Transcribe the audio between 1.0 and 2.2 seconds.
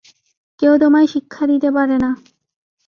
শিক্ষা দিতে পারে না।